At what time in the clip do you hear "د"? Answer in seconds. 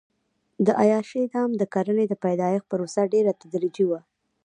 0.65-0.67, 1.57-1.63, 2.09-2.13